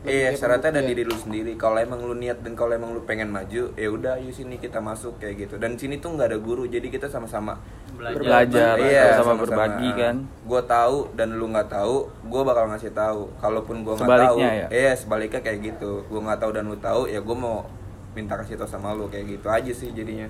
Iya, 0.00 0.32
syaratnya 0.32 0.80
ada 0.80 0.82
diri 0.82 1.04
lu 1.04 1.12
sendiri. 1.12 1.60
Kalau 1.60 1.76
emang 1.76 2.00
lu 2.00 2.16
niat 2.16 2.40
dan 2.40 2.56
kalau 2.56 2.72
emang 2.72 2.96
lu 2.96 3.04
pengen 3.04 3.28
maju, 3.28 3.76
ya 3.76 3.88
udah 3.92 4.16
yuk 4.16 4.32
sini 4.32 4.56
kita 4.56 4.80
masuk 4.80 5.20
kayak 5.20 5.44
gitu. 5.44 5.54
Dan 5.60 5.76
sini 5.76 6.00
tuh 6.00 6.16
nggak 6.16 6.32
ada 6.32 6.38
guru, 6.40 6.64
jadi 6.64 6.88
kita 6.88 7.12
sama-sama 7.12 7.60
belajar 8.00 8.20
Belajar, 8.24 8.74
Iya, 8.80 9.04
sama 9.20 9.34
berbagi 9.36 9.90
kan. 9.92 10.16
Gue 10.48 10.62
tahu 10.64 10.96
dan 11.12 11.28
lu 11.36 11.46
nggak 11.52 11.68
tahu, 11.68 12.08
gue 12.08 12.42
bakal 12.42 12.64
ngasih 12.72 12.92
tahu. 12.96 13.28
Kalaupun 13.36 13.84
gue 13.84 13.94
nggak 13.94 14.08
tahu, 14.08 14.16
Sebaliknya 14.40 14.50
ya? 14.50 14.66
iya 14.72 14.92
sebaliknya 14.96 15.40
kayak 15.44 15.58
gitu. 15.60 16.02
Gue 16.08 16.20
nggak 16.24 16.40
tahu 16.40 16.50
dan 16.56 16.64
lu 16.66 16.76
tahu, 16.80 17.06
ya 17.06 17.20
gue 17.20 17.36
mau 17.36 17.68
minta 18.16 18.34
kasih 18.40 18.58
tau 18.58 18.66
sama 18.66 18.96
lu 18.96 19.06
kayak 19.06 19.38
gitu 19.38 19.46
aja 19.46 19.72
sih 19.76 19.92
jadinya. 19.92 20.26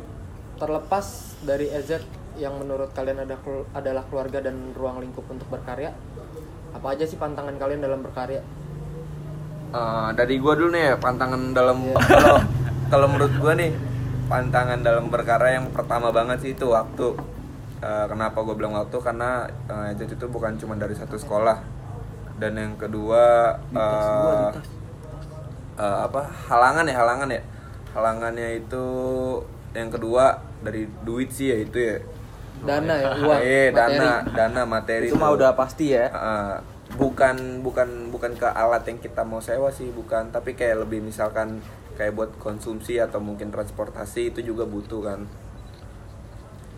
Terlepas 0.61 1.39
dari 1.47 1.71
EZ 1.73 2.05
yang 2.37 2.59
menurut 2.59 2.93
kalian 2.93 3.25
ada 3.25 3.39
adalah 3.73 4.05
keluarga 4.11 4.45
dan 4.45 4.75
ruang 4.77 5.01
lingkup 5.01 5.25
untuk 5.31 5.49
berkarya, 5.49 5.95
apa 6.75 6.87
aja 6.93 7.05
sih 7.09 7.17
pantangan 7.17 7.57
kalian 7.57 7.81
dalam 7.81 8.05
berkarya? 8.05 8.43
Eh, 9.71 10.09
dari 10.19 10.35
gue 10.43 10.53
dulu 10.59 10.75
nih 10.75 10.83
ya 10.83 10.95
pantangan 10.99 11.55
dalam 11.55 11.79
Iya. 11.87 11.95
kalau 12.11 12.37
kalau 12.91 13.07
menurut 13.07 13.35
gue 13.39 13.53
nih 13.55 13.71
pantangan 14.27 14.83
dalam 14.83 15.07
berkarya 15.07 15.63
yang 15.63 15.71
pertama 15.71 16.11
banget 16.11 16.43
sih 16.43 16.53
itu 16.59 16.67
waktu. 16.67 17.15
Eh, 17.81 18.07
kenapa 18.13 18.45
gue 18.45 18.53
bilang 18.53 18.77
waktu? 18.77 18.97
Karena 19.01 19.49
eh, 19.49 19.97
jadi 19.97 20.13
itu 20.13 20.27
bukan 20.29 20.61
cuma 20.61 20.77
dari 20.77 20.93
satu 20.93 21.17
sekolah. 21.17 21.65
Dan 22.37 22.53
yang 22.57 22.77
kedua 22.77 23.57
eh, 23.73 24.49
eh, 25.81 25.99
apa? 26.05 26.29
Halangan 26.53 26.85
ya 26.85 26.97
halangan 27.01 27.29
ya. 27.33 27.43
Halangannya 27.97 28.49
itu 28.61 28.85
yang 29.73 29.89
kedua 29.89 30.45
dari 30.61 30.85
duit 31.01 31.33
sih 31.33 31.49
ya 31.49 31.57
itu 31.57 31.79
ya. 31.81 31.97
Dana 32.61 32.93
ya, 32.93 33.09
uang, 33.25 33.41
eh 33.41 33.73
dana 33.73 34.21
dana 34.29 34.69
materi 34.69 35.09
Itu 35.09 35.17
mah 35.17 35.33
udah 35.33 35.57
pasti 35.57 35.97
ya. 35.97 36.13
Heeh. 36.13 36.79
bukan 36.91 37.63
bukan 37.63 38.11
bukan 38.11 38.35
ke 38.35 38.51
alat 38.51 38.83
yang 38.91 38.99
kita 39.01 39.25
mau 39.25 39.41
sewa 39.41 39.73
sih 39.73 39.89
bukan. 39.89 40.29
Tapi 40.29 40.53
kayak 40.53 40.85
lebih 40.85 41.01
misalkan 41.01 41.65
kayak 41.97 42.13
buat 42.13 42.31
konsumsi 42.37 43.01
atau 43.01 43.25
mungkin 43.25 43.49
transportasi 43.49 44.37
itu 44.37 44.53
juga 44.53 44.69
butuh 44.69 45.01
kan 45.01 45.21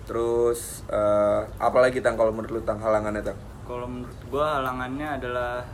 terus 0.05 0.83
eh 0.91 1.43
apalagi 1.63 2.03
tang 2.03 2.19
kalau 2.19 2.35
menurut 2.35 2.51
lu 2.51 2.63
tang 2.63 2.83
halangannya 2.83 3.23
tang? 3.23 3.39
Kalau 3.63 3.87
menurut 3.87 4.21
gua 4.29 4.59
halangannya 4.59 5.23
adalah 5.23 5.65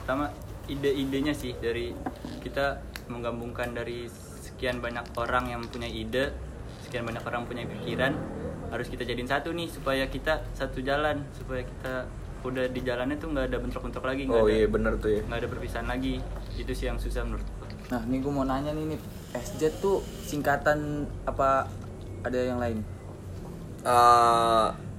pertama 0.00 0.28
ide-idenya 0.68 1.32
sih 1.32 1.56
dari 1.56 1.92
kita 2.44 2.80
menggabungkan 3.08 3.72
dari 3.72 4.08
sekian 4.40 4.80
banyak 4.80 5.04
orang 5.16 5.52
yang 5.52 5.60
punya 5.68 5.88
ide 5.88 6.32
sekian 6.84 7.04
banyak 7.04 7.24
orang 7.24 7.44
punya 7.48 7.64
pikiran 7.68 8.16
harus 8.72 8.88
kita 8.88 9.04
jadiin 9.04 9.28
satu 9.28 9.52
nih 9.52 9.68
supaya 9.68 10.08
kita 10.08 10.44
satu 10.56 10.80
jalan 10.80 11.24
supaya 11.36 11.64
kita 11.64 12.08
udah 12.44 12.68
di 12.68 12.80
jalannya 12.84 13.16
tuh 13.16 13.32
nggak 13.32 13.48
ada 13.48 13.56
bentrok-bentrok 13.56 14.04
lagi 14.04 14.28
nggak 14.28 14.36
oh 14.36 14.44
ada 14.44 14.52
iya 14.52 14.68
bener 14.68 14.92
tuh 15.00 15.10
ya. 15.16 15.22
nggak 15.24 15.40
ada 15.40 15.48
perpisahan 15.48 15.88
lagi. 15.88 16.20
Itu 16.60 16.72
sih 16.76 16.86
yang 16.92 17.00
susah 17.00 17.24
menurut 17.24 17.44
gua. 17.56 17.68
Nah, 17.84 18.00
nih 18.08 18.18
gue 18.20 18.32
mau 18.32 18.48
nanya 18.48 18.72
nih, 18.72 18.96
nih 18.96 19.00
SJ 19.36 19.80
tuh 19.80 20.00
singkatan 20.24 21.08
apa 21.28 21.68
ada 22.24 22.38
yang 22.40 22.56
lain? 22.56 22.80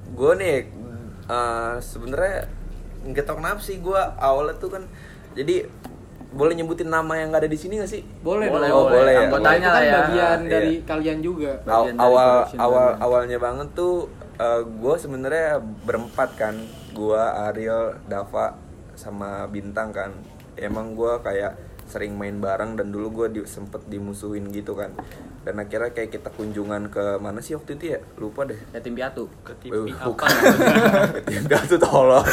Gue 0.08 0.32
nih 0.36 0.58
eh, 1.26 1.74
sebenarnya 1.80 2.46
nggak 3.04 3.24
tau 3.24 3.36
kenapa 3.36 3.60
sih 3.60 3.78
gue 3.78 3.98
awalnya 4.16 4.56
tuh 4.56 4.70
kan 4.72 4.84
jadi 5.34 5.66
boleh 6.30 6.54
nyebutin 6.54 6.88
nama 6.88 7.16
yang 7.16 7.30
nggak 7.30 7.42
ada 7.42 7.50
di 7.50 7.56
sini 7.56 7.78
gak 7.78 7.88
sih 7.88 8.04
Boleh, 8.20 8.52
Boleh, 8.52 8.68
dong. 8.68 8.86
boleh. 8.86 8.94
boleh 8.98 9.14
ya. 9.14 9.22
Anggotanya 9.24 9.56
Itu 9.62 9.72
kan 9.72 9.82
ya. 9.82 9.94
bagian 9.96 10.12
Iya. 10.38 10.52
dari 10.52 10.74
kalian 10.84 11.20
juga. 11.20 11.52
Aw- 11.56 11.64
Bagian 11.64 11.96
dari 11.96 12.04
awal 12.04 12.30
awal 12.58 12.86
value. 12.86 13.00
awalnya 13.02 13.38
banget 13.40 13.68
tuh 13.74 13.96
gue 14.76 14.96
sebenarnya 14.98 15.50
berempat 15.82 16.30
kan 16.36 16.56
gue 16.92 17.22
Ariel 17.48 17.84
Dava 18.06 18.60
sama 18.94 19.48
Bintang 19.48 19.90
kan 19.90 20.12
emang 20.56 20.92
gue 20.92 21.14
kayak 21.22 21.56
sering 21.86 22.18
main 22.18 22.42
bareng 22.42 22.74
dan 22.76 22.90
dulu 22.90 23.24
gue 23.24 23.28
di, 23.30 23.42
sempet 23.46 23.86
dimusuhin 23.86 24.50
gitu 24.50 24.74
kan. 24.74 24.92
Dan 25.46 25.62
akhirnya 25.62 25.94
kayak 25.94 26.10
kita 26.10 26.30
kunjungan 26.34 26.90
ke 26.90 27.22
mana 27.22 27.38
sih 27.40 27.54
waktu 27.54 27.78
itu 27.78 27.94
ya? 27.94 28.00
Lupa 28.18 28.44
deh. 28.44 28.58
Yatim 28.74 28.98
piatu. 28.98 29.30
ke 29.46 29.54
Eh, 29.54 29.70
TV 29.70 29.94
apa 29.94 30.26
Enggak 31.30 31.62
tuh 31.70 31.78
tolong. 31.78 32.26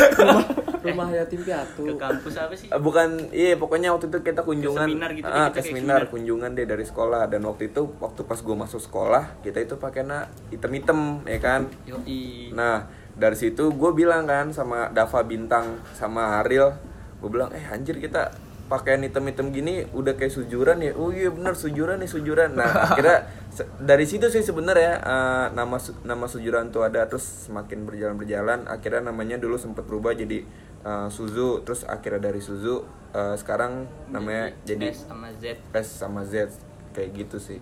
Rumah 0.83 1.09
yatim 1.15 1.45
piatu. 1.45 1.85
ke 1.85 1.95
kampus 1.95 2.35
apa 2.41 2.55
sih? 2.57 2.67
Eh, 2.67 2.81
bukan 2.81 3.29
iya 3.31 3.55
pokoknya 3.55 3.93
waktu 3.93 4.09
itu 4.09 4.19
kita 4.19 4.41
kunjungan 4.43 4.89
seminar 4.89 5.11
gitu 5.15 5.29
deh, 5.29 5.37
ah, 5.37 5.49
kita 5.53 5.55
ke 5.55 5.61
seminar 5.63 6.01
seminar. 6.03 6.11
kunjungan 6.11 6.51
deh 6.57 6.67
dari 6.67 6.83
sekolah. 6.83 7.23
Dan 7.29 7.45
waktu 7.45 7.71
itu 7.71 7.83
waktu 8.01 8.21
pas 8.25 8.41
gue 8.41 8.57
masuk 8.57 8.81
sekolah 8.81 9.25
kita 9.41 9.63
itu 9.63 9.77
pakainya 9.77 10.27
item-item 10.51 11.23
ya 11.23 11.39
kan? 11.39 11.69
Yoi. 11.87 12.51
nah 12.51 12.89
dari 13.13 13.37
situ 13.37 13.71
gue 13.71 13.91
bilang 13.93 14.25
kan 14.25 14.51
sama 14.51 14.89
Dava 14.89 15.21
Bintang 15.23 15.79
sama 15.93 16.41
Ariel 16.41 16.73
gue 17.21 17.29
bilang 17.29 17.53
eh 17.53 17.63
anjir 17.69 18.01
kita 18.01 18.33
pakaian 18.73 19.05
item-item 19.05 19.53
gini 19.53 19.85
udah 19.93 20.17
kayak 20.17 20.33
sujuran 20.33 20.81
ya 20.81 20.97
oh 20.97 21.13
iya 21.13 21.29
bener 21.29 21.53
sujuran 21.53 22.01
nih 22.01 22.09
sujuran 22.09 22.57
nah 22.57 22.89
akhirnya 22.89 23.29
dari 23.85 24.09
situ 24.09 24.27
sih 24.27 24.41
sebenarnya 24.41 24.97
eh, 24.97 25.47
nama 25.53 25.77
su- 25.77 26.01
nama 26.03 26.25
sujuran 26.25 26.73
tuh 26.73 26.81
ada 26.81 27.05
terus 27.05 27.45
semakin 27.45 27.85
berjalan 27.85 28.17
berjalan 28.17 28.65
akhirnya 28.65 29.05
namanya 29.05 29.37
dulu 29.37 29.55
sempat 29.55 29.85
berubah 29.85 30.17
jadi 30.17 30.49
eh, 30.81 31.09
Suzu 31.09 31.61
terus 31.61 31.85
akhirnya 31.85 32.27
dari 32.27 32.41
Suzu 32.41 32.81
eh, 33.13 33.37
sekarang 33.37 33.85
namanya 34.09 34.57
jadi 34.65 34.89
S 34.89 35.05
sama 35.05 35.29
Z 35.37 35.45
S 35.69 35.89
sama 35.93 36.21
Z 36.25 36.49
kayak 36.91 37.11
gitu 37.15 37.37
sih 37.39 37.61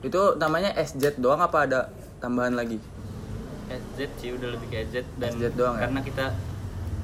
Itu 0.00 0.34
namanya 0.34 0.74
SJ 0.74 1.18
doang 1.18 1.38
apa 1.38 1.62
ada 1.62 1.80
tambahan 2.18 2.54
lagi? 2.54 2.78
SZ 3.68 3.98
sih 4.16 4.30
udah 4.30 4.50
lebih 4.50 4.68
ke 4.68 4.78
SZ 4.84 5.06
dan 5.16 5.30
SZ 5.32 5.54
doang 5.54 5.74
ya? 5.74 5.86
karena 5.86 6.00
kita 6.02 6.26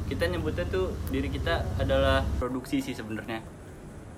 kita 0.09 0.25
nyebutnya 0.27 0.65
tuh 0.73 0.97
diri 1.13 1.29
kita 1.29 1.65
adalah 1.77 2.25
produksi 2.41 2.81
sih 2.81 2.97
sebenarnya 2.97 3.45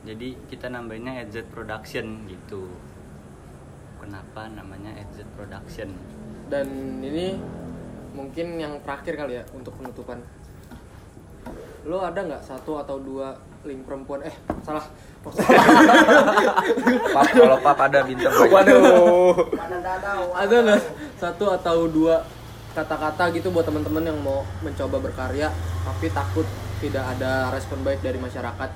jadi 0.00 0.32
kita 0.48 0.72
nambahinnya 0.72 1.28
SZ 1.28 1.44
Production 1.52 2.24
gitu 2.24 2.70
kenapa 4.00 4.48
namanya 4.48 4.96
SZ 5.12 5.28
Production 5.36 5.92
Dan 6.50 6.66
ini 6.98 7.38
mungkin 8.10 8.58
yang 8.58 8.82
terakhir 8.82 9.14
kali 9.14 9.38
ya 9.38 9.46
untuk 9.54 9.70
penutupan. 9.78 10.18
Lo 11.86 12.02
ada 12.02 12.26
nggak 12.26 12.42
satu 12.42 12.82
atau 12.82 12.98
dua 12.98 13.38
link 13.62 13.86
perempuan? 13.86 14.26
Eh 14.26 14.34
salah. 14.66 14.82
Pap 17.14 17.28
kalau 17.30 17.58
pap 17.62 17.78
ada 17.86 18.02
bintang. 18.02 18.34
Waduh. 18.34 19.46
ada 20.34 20.56
nggak 20.58 20.82
satu 21.22 21.54
atau 21.54 21.86
dua 21.86 22.26
kata-kata 22.72 23.34
gitu 23.34 23.50
buat 23.50 23.66
teman-teman 23.66 24.06
yang 24.06 24.18
mau 24.22 24.46
mencoba 24.62 25.02
berkarya 25.02 25.50
tapi 25.82 26.06
takut 26.12 26.46
tidak 26.78 27.04
ada 27.16 27.52
respon 27.52 27.82
baik 27.84 28.00
dari 28.00 28.16
masyarakat. 28.16 28.70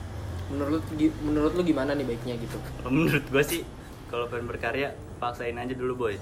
Menurut 0.53 0.85
menurut 1.25 1.53
lu 1.57 1.63
gimana 1.65 1.97
nih 1.97 2.05
baiknya 2.05 2.37
gitu? 2.37 2.61
Menurut 2.85 3.25
gue 3.33 3.45
sih 3.45 3.63
kalau 4.15 4.31
pengen 4.31 4.47
berkarya 4.47 4.95
paksain 5.19 5.57
aja 5.57 5.75
dulu 5.75 6.07
boy 6.07 6.15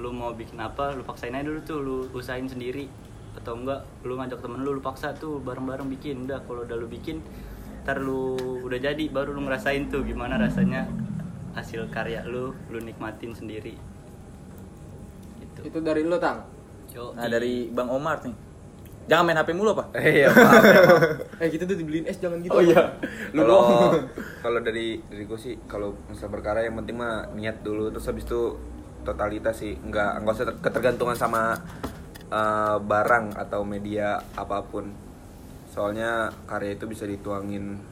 lu 0.00 0.08
mau 0.16 0.32
bikin 0.32 0.56
apa 0.56 0.96
lu 0.96 1.04
paksain 1.04 1.36
aja 1.36 1.44
dulu 1.44 1.60
tuh 1.60 1.78
lu 1.84 1.96
usahain 2.16 2.48
sendiri 2.48 2.88
atau 3.36 3.60
enggak 3.60 3.84
lu 4.04 4.16
ngajak 4.16 4.40
temen 4.40 4.64
lu 4.64 4.80
lu 4.80 4.80
paksa 4.80 5.12
tuh 5.12 5.36
bareng-bareng 5.44 5.88
bikin 5.92 6.24
udah 6.24 6.40
kalau 6.48 6.64
udah 6.64 6.76
lu 6.80 6.88
bikin 6.88 7.20
ntar 7.84 8.00
lu 8.00 8.38
udah 8.64 8.78
jadi 8.80 9.04
baru 9.12 9.36
lu 9.36 9.44
ngerasain 9.44 9.92
tuh 9.92 10.06
gimana 10.06 10.40
rasanya 10.40 10.88
hasil 11.52 11.92
karya 11.92 12.24
lu 12.24 12.56
lu 12.72 12.78
nikmatin 12.80 13.36
sendiri 13.36 13.76
gitu 15.42 15.60
Itu 15.68 15.78
dari 15.84 16.06
lu 16.06 16.16
tang. 16.16 16.48
Yo, 16.92 17.16
Nah, 17.16 17.24
dari 17.24 17.72
Bang 17.72 17.88
Omar 17.88 18.20
nih. 18.20 18.36
Jangan 19.02 19.24
main 19.26 19.38
HP 19.40 19.50
mulu 19.56 19.74
apa? 19.74 19.90
Eh, 19.98 20.14
iya 20.22 20.28
maaf 20.30 20.62
ya, 20.62 20.80
maaf. 20.86 21.42
Eh 21.42 21.48
kita 21.50 21.66
tuh 21.66 21.74
dibeliin 21.74 22.06
es 22.06 22.22
jangan 22.22 22.38
gitu. 22.38 22.54
Oh 22.54 22.62
iya. 22.62 22.94
Lu 23.34 23.42
kalau 23.42 23.58
doang. 23.58 23.92
kalau 24.44 24.58
dari 24.62 25.02
dari 25.10 25.24
gue 25.26 25.38
sih 25.40 25.58
kalau 25.66 25.96
misal 26.06 26.30
berkarya 26.30 26.70
yang 26.70 26.78
penting 26.78 27.00
mah 27.00 27.32
niat 27.34 27.66
dulu 27.66 27.90
terus 27.90 28.06
habis 28.06 28.22
itu 28.22 28.54
totalitas 29.02 29.58
sih 29.58 29.74
nggak 29.74 30.22
nggak 30.22 30.34
usah 30.38 30.46
ter- 30.54 30.60
ketergantungan 30.62 31.18
sama 31.18 31.58
eh, 32.30 32.76
barang 32.78 33.34
atau 33.34 33.66
media 33.66 34.22
apa 34.38 34.62
pun 34.62 34.86
soalnya 35.66 36.30
karya 36.46 36.78
itu 36.78 36.86
bisa 36.86 37.02
dituangin 37.02 37.82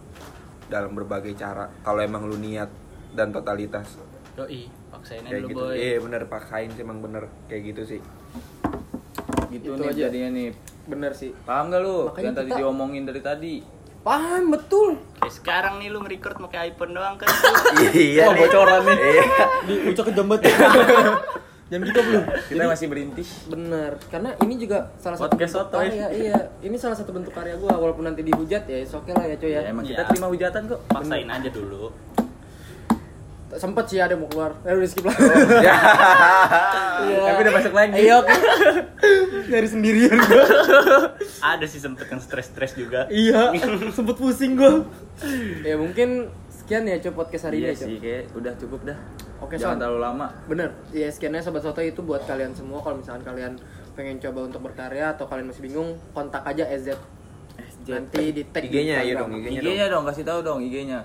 dalam 0.71 0.95
berbagai 0.95 1.35
cara 1.35 1.67
kalau 1.83 1.99
emang 1.99 2.31
lu 2.31 2.39
niat 2.39 2.71
dan 3.11 3.35
totalitas 3.35 3.99
Doi, 4.39 4.71
paksain 4.95 5.27
aja 5.27 5.43
dulu 5.43 5.49
gitu 5.51 5.59
boy. 5.59 5.75
iya 5.75 5.99
bener 5.99 6.23
paksain 6.31 6.71
sih 6.71 6.87
emang 6.87 7.03
bener 7.03 7.27
kayak 7.51 7.75
gitu 7.75 7.99
sih 7.99 8.01
gitu 9.51 9.67
Itu 9.69 9.77
nih 9.77 9.89
aja. 9.89 10.01
jadinya 10.07 10.29
nih. 10.33 10.49
Bener 10.87 11.13
sih. 11.13 11.31
Paham 11.41 11.69
gak 11.69 11.81
lu? 11.81 11.97
Makanya 12.07 12.25
yang 12.25 12.37
tadi 12.37 12.49
kita- 12.49 12.61
diomongin 12.61 13.03
dari 13.05 13.21
tadi. 13.21 13.55
Paham 14.01 14.49
betul. 14.49 14.97
Kayak 15.15 15.35
sekarang 15.35 15.75
nih 15.77 15.89
lu 15.89 16.01
nge-record 16.01 16.41
pakai 16.41 16.73
iPhone 16.73 16.93
doang 16.93 17.15
kan. 17.15 17.29
iya 17.93 18.25
Wah, 18.25 18.35
bocoran 18.35 18.81
nih. 18.83 18.97
iya. 18.97 19.25
Di 19.63 19.75
ucap 19.87 20.05
kejambat 20.07 20.41
jam 21.71 21.87
kita 21.87 22.03
belum 22.03 22.23
kita 22.51 22.63
masih 22.67 22.87
berintih 22.91 23.23
bener. 23.47 23.95
Karena 24.11 24.35
ini 24.43 24.59
juga 24.59 24.91
salah 24.97 25.15
satu 25.15 25.31
Podcast 25.31 25.55
bentuk 25.55 25.71
sotoy. 25.71 25.87
karya. 25.87 26.07
Iya 26.11 26.39
ini 26.63 26.75
salah 26.75 26.99
satu 26.99 27.15
bentuk 27.15 27.31
karya 27.31 27.55
gua. 27.55 27.79
Walaupun 27.79 28.03
nanti 28.03 28.27
dihujat 28.27 28.67
ya 28.67 28.83
oke 28.83 29.15
lah 29.15 29.23
ya 29.23 29.37
coy 29.39 29.51
ya, 29.53 29.63
ya 29.63 29.71
emang 29.71 29.87
Iya. 29.87 29.95
kita 29.95 30.03
terima 30.11 30.27
hujatan 30.27 30.63
kok. 30.67 30.81
Paksain 30.89 31.31
aja 31.31 31.49
dulu. 31.49 31.95
Sempet 33.59 33.85
sih 33.91 33.99
ada 33.99 34.15
mau 34.15 34.31
keluar. 34.31 34.55
Eh 34.63 34.75
udah 34.77 34.89
skip 34.89 35.07
lah. 35.07 35.17
Ya. 35.59 35.75
Iya. 37.01 37.33
tapi 37.33 37.41
udah 37.49 37.55
masuk 37.57 37.73
lagi. 37.73 37.97
Iya 37.97 38.15
oke. 38.21 38.35
Nyari 39.51 39.69
sendirian 39.73 40.21
gua. 40.21 40.45
Ada 41.41 41.65
sih 41.65 41.81
sempet 41.81 42.13
yang 42.13 42.21
stres-stres 42.21 42.77
juga. 42.77 43.09
iya 43.09 43.57
sempet 43.97 44.21
pusing 44.21 44.61
gua. 44.61 44.85
Ya 45.65 45.81
mungkin 45.81 46.29
sekian 46.53 46.85
ya 46.85 47.01
coy 47.01 47.17
podcast 47.17 47.49
hari 47.49 47.65
iya 47.65 47.73
ini 47.73 47.81
ya, 47.81 47.87
sih 47.89 47.97
kayak 47.97 48.37
udah 48.37 48.53
cukup 48.61 48.93
dah. 48.93 48.99
Oke, 49.41 49.57
jangan 49.57 49.81
Son. 49.81 49.81
terlalu 49.81 50.01
lama. 50.05 50.27
Bener, 50.45 50.69
ya 50.93 51.09
sekiannya 51.09 51.41
Sobat 51.41 51.65
Soto. 51.65 51.81
Itu 51.81 52.05
buat 52.05 52.29
kalian 52.29 52.53
semua. 52.53 52.85
Kalau 52.85 53.01
misalkan 53.01 53.25
kalian 53.25 53.57
pengen 53.97 54.21
coba 54.21 54.47
untuk 54.47 54.61
berkarya 54.65 55.17
Atau 55.17 55.25
kalian 55.27 55.49
masih 55.51 55.65
bingung, 55.67 55.97
kontak 56.13 56.45
aja 56.47 56.69
EZ 56.69 56.95
Nanti 57.89 58.31
di 58.31 58.43
tag 58.53 58.65
IG-nya 58.69 59.03
ya 59.03 59.19
dong, 59.19 59.33
IG-nya 59.35 59.61
IG-nya 59.61 59.87
dong. 59.91 60.05
kasih 60.07 60.25
tahu 60.25 60.41
dong 60.45 60.59
IG-nya 60.63 61.01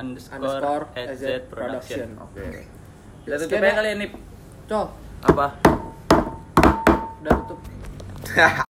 Underscore, 0.00 0.36
Underscore 0.40 0.84
SZ 0.96 1.20
SZ 1.20 1.24
Production. 1.52 2.08
oke. 2.24 2.40
Ya, 2.40 2.64
kita 3.20 3.34
tutup 3.44 3.52
ya 3.52 3.68
ya. 3.68 3.74
kalian 3.76 3.96
nih 4.00 4.10
Col, 4.64 4.86
apa? 5.20 5.46
Udah 7.20 7.32
tutup 7.44 7.58